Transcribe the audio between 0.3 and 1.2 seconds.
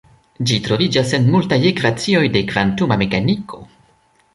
Ĝi troviĝas